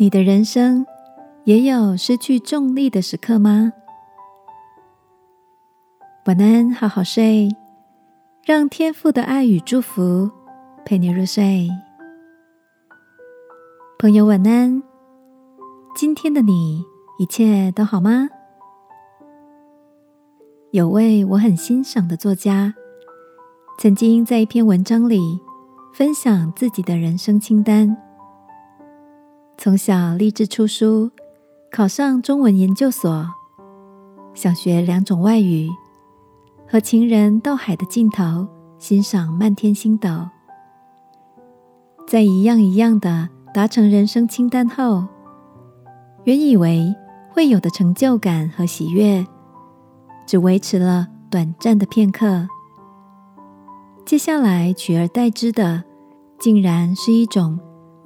[0.00, 0.86] 你的人生
[1.42, 3.72] 也有失去重力的时刻吗？
[6.26, 7.48] 晚安，好好睡，
[8.44, 10.30] 让天父的爱与祝福
[10.84, 11.68] 陪你入睡。
[13.98, 14.80] 朋友，晚安。
[15.96, 16.84] 今天的你
[17.18, 18.28] 一切都好吗？
[20.70, 22.72] 有位我很欣赏的作家，
[23.80, 25.40] 曾经在一篇文章里
[25.92, 28.07] 分享自己的人生清单。
[29.60, 31.10] 从小立志出书，
[31.68, 33.26] 考上中文研究所，
[34.32, 35.68] 想学两种外语，
[36.68, 38.46] 和情人到海的尽头
[38.78, 40.08] 欣赏漫天星斗。
[42.06, 45.08] 在一样一样的达成人生清单后，
[46.22, 46.94] 原以为
[47.28, 49.26] 会有的成就感和喜悦，
[50.24, 52.46] 只维持了短暂的片刻。
[54.06, 55.82] 接下来取而代之的，
[56.38, 57.58] 竟然是一种。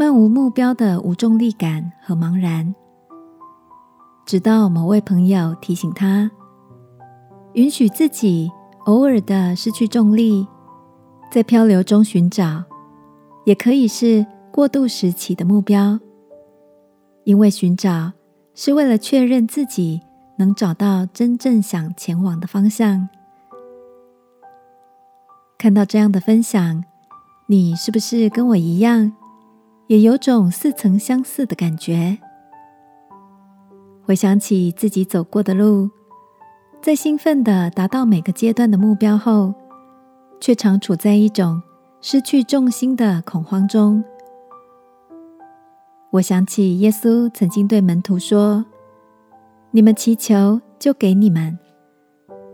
[0.00, 2.74] 漫无目标的无重力感和茫然，
[4.24, 6.30] 直到某位朋友提醒他，
[7.52, 8.50] 允许自己
[8.86, 10.48] 偶尔的失去重力，
[11.30, 12.64] 在漂流中寻找，
[13.44, 16.00] 也可以是过渡时期的目标。
[17.24, 18.12] 因为寻找
[18.54, 20.00] 是为了确认自己
[20.38, 23.06] 能找到真正想前往的方向。
[25.58, 26.82] 看到这样的分享，
[27.48, 29.12] 你是不是跟我一样？
[29.90, 32.16] 也有种似曾相似的感觉。
[34.04, 35.90] 回想起自己走过的路，
[36.80, 39.52] 在兴奋的达到每个阶段的目标后，
[40.40, 41.60] 却常处在一种
[42.00, 44.04] 失去重心的恐慌中。
[46.12, 48.64] 我想起耶稣曾经对门徒说
[49.72, 51.58] ：“你们祈求，就给你们；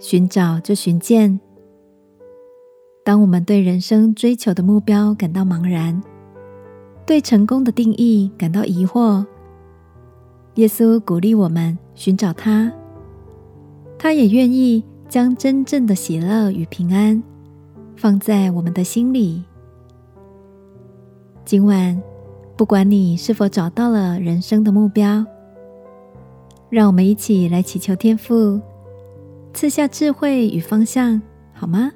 [0.00, 1.38] 寻找，就寻见。”
[3.04, 6.02] 当我们对人生追求的目标感到茫然，
[7.06, 9.24] 对成功的定义感到疑惑，
[10.56, 12.70] 耶稣鼓励我们寻找他，
[13.96, 17.22] 他也愿意将真正的喜乐与平安
[17.96, 19.44] 放在我们的心里。
[21.44, 22.02] 今晚，
[22.56, 25.24] 不管你是否找到了人生的目标，
[26.68, 28.60] 让我们一起来祈求天父
[29.54, 31.22] 赐下智慧与方向，
[31.52, 31.92] 好吗？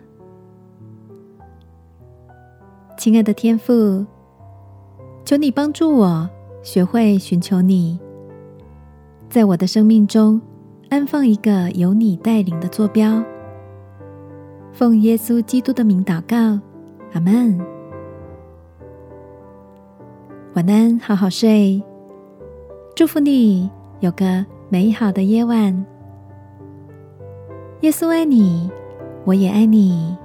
[2.97, 4.07] 亲爱的天父。
[5.31, 6.29] 求你帮助我
[6.61, 8.01] 学会寻求你，
[9.29, 10.41] 在我的生命中
[10.89, 13.23] 安放一个由你带领的坐标。
[14.73, 16.59] 奉耶稣基督的名祷告，
[17.13, 17.57] 阿门。
[20.55, 21.81] 晚安，好好睡。
[22.97, 23.71] 祝福你
[24.01, 25.87] 有个美好的夜晚。
[27.83, 28.69] 耶稣爱你，
[29.25, 30.19] 我也爱你。